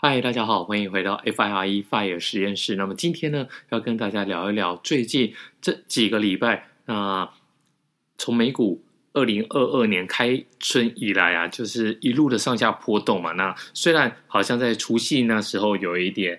[0.00, 2.76] 嗨，大家好，欢迎回到 FIRE Fire 实验室。
[2.76, 7.28] 那么今天呢，要跟大家聊一聊最近这几个礼拜，那、
[8.16, 8.80] 从美股
[9.12, 13.32] 二零二二年开春以来啊，就是一路的上下波动嘛。
[13.32, 16.38] 那虽然好像在除夕那时候有一点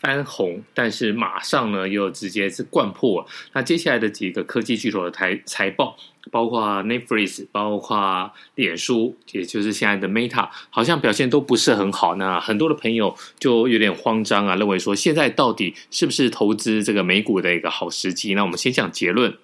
[0.00, 3.26] 翻红，但是马上呢又直接是掼破。
[3.52, 5.96] 那接下来的几个科技巨头的财财报。
[6.30, 12.16] 包括 Netflix，包括脸书，也就是现在的 Meta，好像表现都不是很好。
[12.16, 18.34] 那很多的朋友就有点慌张啊，认为说现在到底是不是投资这个美股的一个好时机？
[18.34, 19.38] 那我们先讲结论，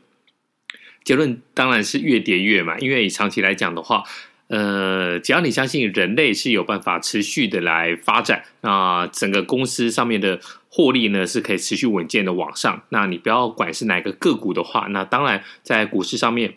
[1.04, 4.04] 结论当然是越跌越嘛，因为以长期来讲的话，
[4.48, 12.82] 呃，只要你相信人类是有办法持续的来发展，那整个公司上面的获利呢是可以持续稳健的往上。
[12.90, 16.54] 那你不要管是哪个个股的话，那当然在股市上面。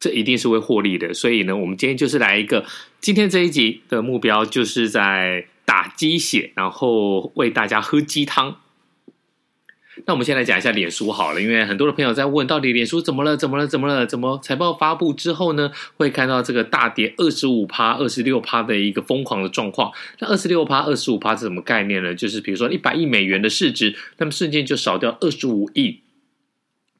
[0.00, 2.66] 这一定是会获利的，所以呢，我们今天就是来一个，
[3.00, 8.58] 今天这一集的目标就是在打鸡血，然后为大家喝鸡汤。
[10.06, 13.36] 那我们先来讲一下脸书好了，因为很多的朋友在问，到底脸书怎么了？
[13.36, 13.66] 怎么了？
[13.66, 14.06] 怎么了？
[14.06, 19.90] 怎么财报发布之后呢，会看到这个大跌二十五趴、二十六趴的一个疯狂的状况？
[20.18, 22.14] 那二十六趴、二十五趴是什么概念呢？
[22.14, 26.00] 就是比如说一百亿美元的市值，那么瞬间就少掉二十五亿。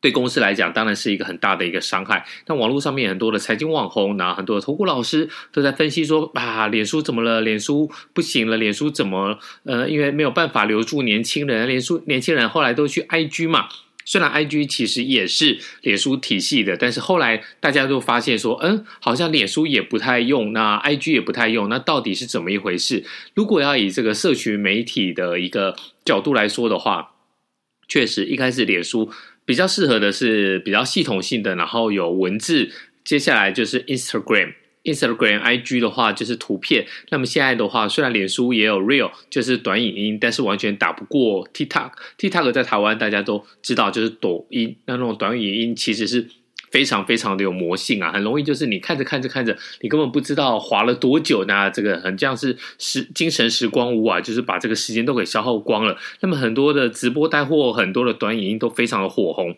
[0.05, 2.27] 对公司来讲，当然是一个很大的一个伤害。
[2.44, 7.41] 但网络上面很多的财经网红，然后很多的投顾老师都在分析说：啊，脸书怎么了？
[7.41, 8.58] 脸书不行了？
[8.58, 9.38] 脸书怎么？
[9.62, 13.66] 呃，因为没有办法留住年轻人，脸书年轻人后来都去 IG 嘛。
[14.05, 23.02] 虽然 IG 其实也是脸书体系的，但是后来大家都发现说，嗯，好像脸书也不太用，那 IG 也不太用，那到底是怎么一回事？
[23.33, 25.74] 如果要以这个社群媒体的一个
[26.05, 27.12] 角度来说的话，
[27.89, 29.11] 确实一开始脸书。
[29.44, 32.70] 比较适合的是比较系统性的，然后有文字。
[33.04, 36.86] 接下来就是 Instagram、Instagram、IG 的话就是图片。
[37.10, 41.92] 那么现在的话，虽然脸书也有 Real，就是短影音，但是完全打不过 TikTok。
[42.18, 44.76] TikTok 在台湾大家都知道，就是抖音。
[44.86, 46.26] 那那种短影音其实是。
[46.75, 55.96] 非常非常的有魔性啊，很容易就是你看着看着看着，你根本不知道滑了多久，那这个很像是时精神时光屋啊，就是把这个时间都给消耗光了。
[56.18, 59.57] 那么很多的直播带货，很多的短影音都非常的火红。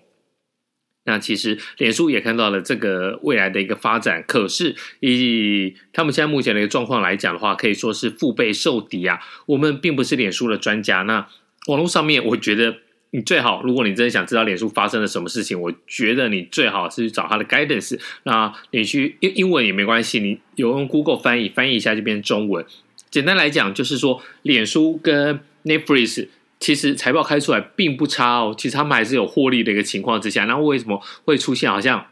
[1.06, 9.20] 那其实脸书也看到了这个未来的一个发展，可是以他们现在目前的一个状况来讲的话，可以说是腹背受敌啊。
[9.46, 11.26] 我们并不是脸书的专家，那
[11.68, 12.76] 网络上面我觉得。
[13.16, 17.98] 你最好，如果你真的想知道脸书发生了什么事情，我觉得你最好是去找他的 guidance。
[18.24, 22.62] 那你去英英文也没关系，你有用 Google 翻译翻译一下就变中文。
[23.10, 26.28] 简单来讲，就是说脸书跟 Netflix
[26.60, 32.08] 其实财报开出来并不差哦，其实他们还是有获利的一个情况之下，那为什么会出现好像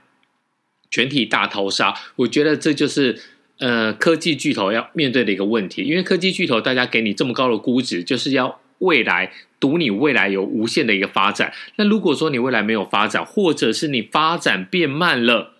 [0.90, 1.94] 全体大逃杀？
[2.16, 3.20] 我觉得这就是
[3.58, 8.58] 呃科技巨头要面对的一个问题，因为科技巨头大家给你这么高的估值，就是要。
[8.78, 9.32] 未来
[9.64, 11.54] 赌你未来有无限的一个发展。
[11.76, 15.54] 那如果说你未来没有发展，或者是你发展变慢了，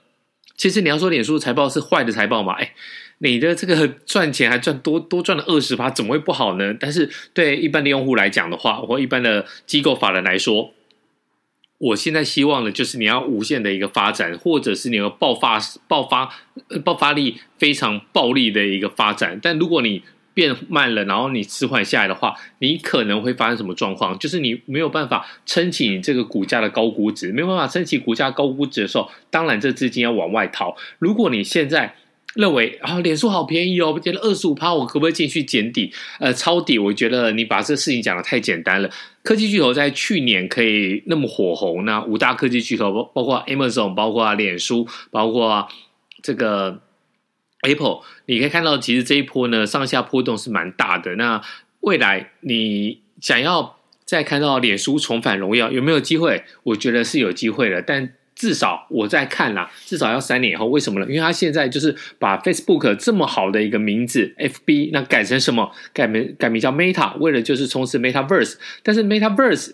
[0.59, 2.53] 其实你要说脸书财报是坏的财报嘛？
[2.53, 2.75] 哎，
[3.21, 6.75] 你的这个 赚钱还赚多多赚了二十趴，怎么会不好呢？
[6.79, 10.75] 但是对一般的用户来讲的话，或一般的机构法人来说，
[11.79, 16.29] 我现在希望的就是你要无限的一个发展，或者是你要爆发爆发
[16.85, 19.41] 爆发力非常暴力的一个发展。
[19.43, 20.03] 但如果你
[20.35, 24.19] 变慢了，然后你迟缓下来的话，你可能会发生什么状况？
[24.19, 30.77] 就是你没有办法撑起你这个股价的高估值，没有办法撑起股价高估值的时候，当然这资金要往外逃。
[30.99, 31.95] 如果你现在
[32.35, 35.93] 认为啊，脸书好便宜哦，跌了二十五趴，我可不可以进去捡底？
[36.19, 36.79] 呃，抄底？
[36.81, 38.91] 我觉得你把这事情讲得太简单了。
[39.23, 45.69] 科技巨头在去年可以那么火红，那五大科技巨头包包括 Amazon，包括脸书，包括
[46.23, 46.81] 这个。
[47.65, 51.17] Apple，你可以看到，其实这一波呢，上下波动是蛮大的。
[51.17, 51.43] 那
[51.81, 56.45] 未来你想要再看到脸书重返荣耀，有没有机会？
[56.63, 60.67] 我觉得是有机会的，但至少我在看啦，至少要三年以后。
[60.67, 61.07] 为什么呢？
[61.07, 65.71] 因为它现在就是把 Facebook 这么好的一个名字 FB，那改成什么？
[65.93, 69.73] 改名改名叫 Meta，为了就是冲刺 Metaverse，但是 Metaverse。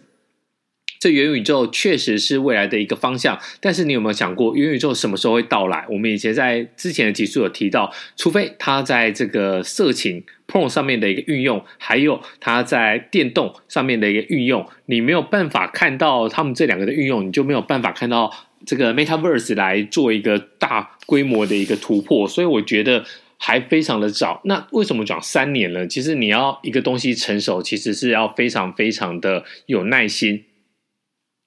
[1.00, 5.82] 这元宇宙确实是未来的一个方向，但是你有没有想过元宇宙什么时候会到来？
[5.88, 18.30] 我们以前在之前的集数有提到，除非它在这个色情 porn 上面的一个运用，还有它在电动上面的一个运用，你没有办法看到他们这两个的运用，你就没有办法看到
[18.66, 22.28] 这个 Metaverse 来做一个大规模的一个突破。
[22.28, 23.02] 所以我觉得
[23.38, 24.42] 还非常的早。
[24.44, 25.86] 那为什么讲三年呢？
[25.86, 30.44] 其实你要一个东西成熟，其实是要非常非常的有耐心。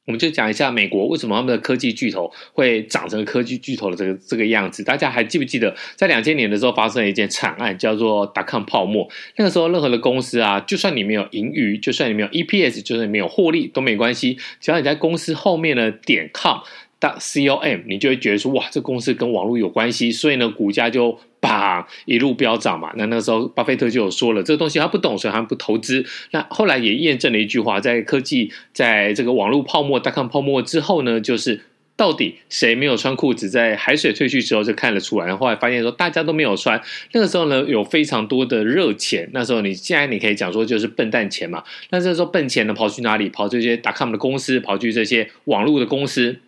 [0.05, 4.83] 我们就讲一下美国为什么他们的科技巨头会长成科技巨头的这个这个样子。
[4.83, 9.07] 大家还记不记得，在两千年的时候发生了一件惨案，叫做达康泡沫。
[9.37, 16.59] 那个时候，任何的公司啊，就算你没有盈余，就算你没有 EPS，就算你没有获利都没关系，只要你在公司后面的点 com。
[17.03, 22.93] .com，你就会觉得说，哇，这公司跟网络有关系，所以呢，股价就啪一路飙涨嘛。
[22.95, 26.05] 那那个时候，巴菲特就有说了，这个东西他不懂，所以他不投资。
[26.31, 31.61] 那后来也验证了一句话，在科技，在这个网络泡沫、.com 泡沫之后呢，就是
[31.97, 35.25] 到底谁没有穿裤子，在海水退去之后就看得出来。
[35.25, 36.81] 然后后来发现说，大家都没有穿。
[37.11, 39.29] 那个时候呢，有非常多的热钱。
[39.33, 41.63] 那时候你现在你可以讲说，就是笨蛋钱嘛。
[41.89, 43.27] 那这时候笨钱呢，跑去哪里？
[43.27, 46.39] 跑这些 .com 的公司，跑去这些网络的公司。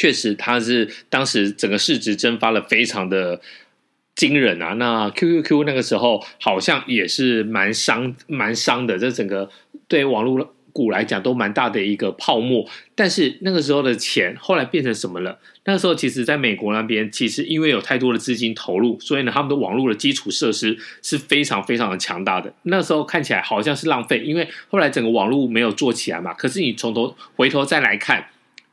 [0.00, 3.38] 确实，它是当时整个市值蒸发了，非常的
[4.16, 4.72] 惊人啊。
[4.78, 9.50] 那 QQQ 那个时候好像也是蛮伤、蛮伤的，这整个
[9.88, 12.66] 对网络股来讲都蛮大的一个泡沫。
[12.94, 15.38] 但是那个时候的钱后来变成什么了？
[15.66, 22.50] 那个时候其实在美国那边，其实因为有太多的资金投入，所以呢，他们的网络的基础设施是非常非常的强大的。
[22.62, 26.32] 那时候看起来好像是浪费，因为后来整个网络没有做起来嘛。
[26.32, 28.24] 可是你从头回头再来看。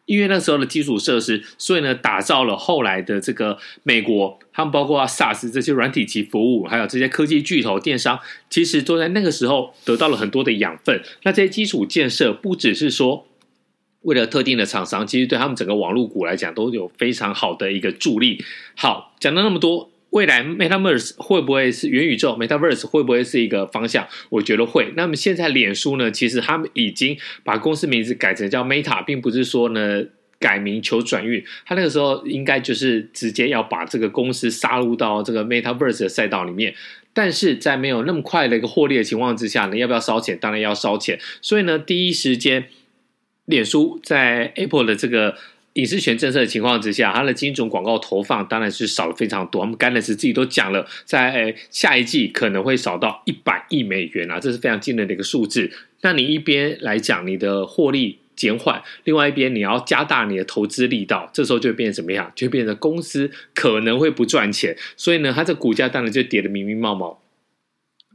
[0.08, 8.20] 因为那时候的基础设施，所以呢，打造了后来的这个美国，他们包括 SaaS 这些软体及服务，还有这些科技巨头、电商，
[8.50, 11.00] 其实都在那个时候得到了很多的养分。
[11.24, 13.28] 那这些基础建设，不只是说
[14.02, 18.44] 为了特定的厂商，其实对他们整个网络股来讲，都有非常好的一个助力。
[18.76, 19.92] 好，讲了那么多。
[20.18, 24.08] 未来 Metaverse 会不会是元宇宙？Metaverse 会不会是一个方向？
[24.30, 24.92] 我觉得会。
[24.96, 26.10] 那么现在脸书呢？
[26.10, 30.04] 其实他们已经把公司名字改成叫 Meta，并不是说呢
[30.40, 31.46] 改名求转运。
[31.68, 36.74] 他那个时候应该就是直接要把这个公司杀入到这个 Metaverse 的赛道里面。
[37.14, 40.36] 但是在没有那么快的一个获利的情况之下呢，要不要烧钱？
[40.42, 41.20] 当然要烧钱。
[41.44, 42.66] 所以呢，第一时间
[43.46, 45.36] 脸书在 Apple 的这个。
[45.78, 49.62] 隐私权政策的情况之下，它的精准广告投放当然是少了非常多。
[49.62, 55.72] 我们甘乃斯自己都讲了，在下一季可能会少到一百亿美元啊，这是非常惊人的一个数字。
[56.02, 62.32] 那你一边来讲你的获利减缓，另外一边你要加大你的投资力道，这时候就会变成怎么样？
[62.36, 67.22] 就变成公司可能会不赚钱，所以呢，它这股价当然就跌得明明冒冒。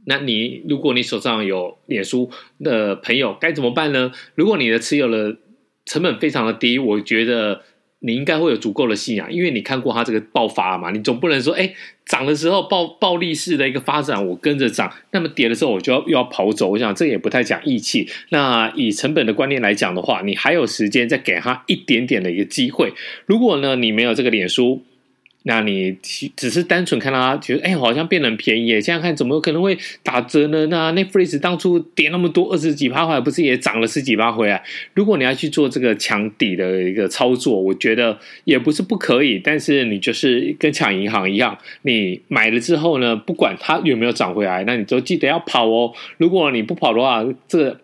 [0.05, 2.29] 那你如果你手上有脸书
[2.61, 4.11] 的朋友该怎么办呢？
[4.35, 5.37] 如果你的持有了。
[5.85, 7.61] 成本非常的低，我觉得
[7.99, 11.73] 你应该会有足够的信仰，因为你看过它这个爆发嘛，你总不能说，哎，
[12.05, 18.09] 涨的时候暴暴力式的一个发展，我跟着涨，那么跌的时候我就要又要跑走，我想这也不太讲义气。
[18.29, 22.93] 那以成本的观念来讲的话，你还有时间再给他一点点的一个机会。
[23.25, 24.83] 如果呢，你没有这个脸书。
[25.45, 25.97] 那你
[26.35, 28.81] 只是单纯看到它，觉得哎，好像变得很便宜耶。
[28.81, 30.65] 现在看怎么可能会打折呢？
[30.67, 34.63] 那 Netflix 当初跌那么多，二十几趴，回来不是也涨了十几趴回来？
[34.93, 39.37] 如果你要去做这个抢底的一个操作，我觉得也不是不可以。
[39.37, 45.93] 但是你就是跟抢银行一样，你买了之后呢，不管它有没有涨回来，那你都记得要跑哦。
[46.17, 47.79] 如果你不跑的话，这。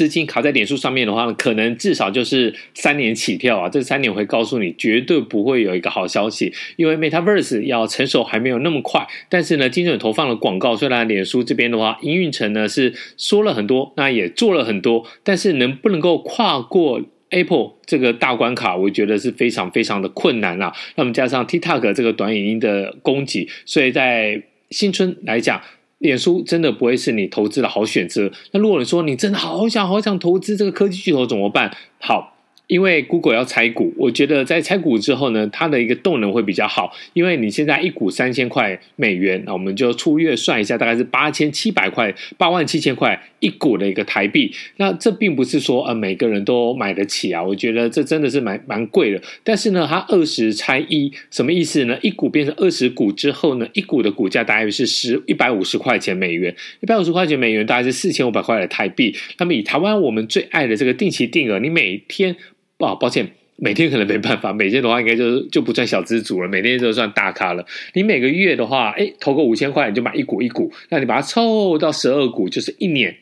[0.00, 3.68] 资金卡在脸书上面的话呢，可能至少就是三年起跳啊！
[3.68, 9.06] 这三年我会告诉你，绝对不会有一个好消息，因为 Metaverse 要成熟还没有那么快。
[9.28, 20.72] 但是呢，精准投放的广告，虽然脸书这边的话，营运层呢是说了很多，那也做了很多，但是能不能够跨过 Apple 这个大关卡，我觉得是非常非常的困难啊。
[20.94, 25.60] 那么加上 TikTok 这个短影音的供给，所以在新春来讲。
[26.00, 28.30] 脸书真的不会是你投资的好选择。
[28.50, 31.74] 那如果你说你真的好想好想投资这个科技巨头怎么办？
[32.00, 32.36] 好。
[32.70, 36.92] 因为 Google 要拆股，我觉得在拆股之后呢，它的一个动能会比较好。
[37.14, 44.52] 因为你现在一股三千块美元，那我们就粗略算一下，大概是八千七百块，八万七千块一股的一个台币。
[44.76, 49.20] 那这并不是说呃每个人都买得起啊，我觉得这真的是蛮蛮贵的。
[49.42, 51.98] 但是呢，它二十拆一，什么意思呢？
[52.02, 59.16] 一股变成二十股之后呢，一股的股价大约是十一百五十块钱美元，一百五十块钱美元大概是四千五百块的台币。
[59.38, 62.36] 那么以台湾我们最爱的这个定期定额，你每天。
[62.80, 64.52] 啊，抱歉，每天可能没办法。
[64.52, 67.64] 每天的话，应该就就不算小资族了，每天就算大咖了。
[67.94, 73.16] 你每个月的话，哎，投个五千块，你就买一股一股，那你把它凑到十二股，就是一年。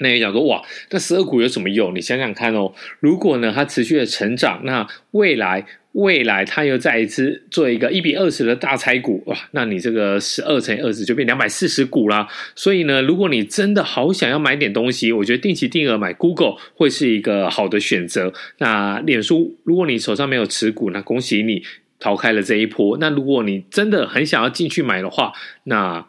[0.00, 1.94] 那你讲说，哇，那十二股有什么用？
[1.94, 5.66] 你想想看哦，如果呢，它持续的成长，那未来。
[5.98, 12.28] 未来他又再一次做一个一比二十的大拆股，哇，那你这个十二乘以二十就变两百四十股啦。
[12.54, 18.32] 所以呢，如果你真的好想要买点东西，我觉得定期定额买 Google 会是一个好的选择。
[18.58, 21.64] 那脸书，如果你手上没有持股，那恭喜你
[21.98, 22.96] 逃开了这一波。
[22.98, 25.32] 那如果你真的很想要进去买的话，
[25.64, 26.06] 那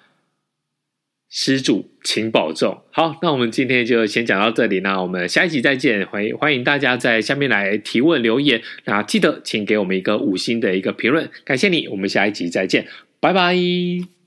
[1.29, 2.81] 施主，请保重。
[2.91, 6.05] 好，那我们今天就先讲到这里，那我们下一集再见。
[6.07, 11.87] 欢迎欢迎大家在下面来提问留言，那记得请给我们一个五星的一个评论，感谢你。
[11.87, 12.87] 我们下一集再见，
[13.19, 14.18] 拜拜。